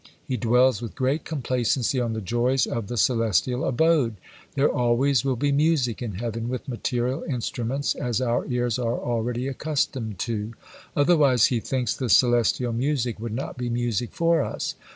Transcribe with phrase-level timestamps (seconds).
[0.27, 4.15] He dwells with great complacency on the joys of the celestial abode;
[4.55, 9.47] there always will be music in heaven with material instruments as our ears are already
[9.47, 10.53] accustomed to;
[10.95, 14.73] otherwise he thinks the celestial music would not be music for us!